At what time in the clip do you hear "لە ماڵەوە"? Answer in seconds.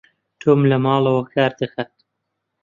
0.69-1.23